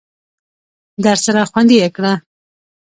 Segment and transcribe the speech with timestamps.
[1.05, 2.13] درسره خوندي یې کړه!